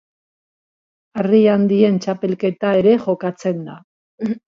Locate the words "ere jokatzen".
2.79-3.61